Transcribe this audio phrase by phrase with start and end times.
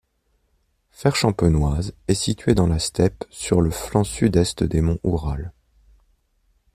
[0.89, 5.53] Ferchampenouaz est situé dans la steppe, sur le flanc sud-est des monts Oural.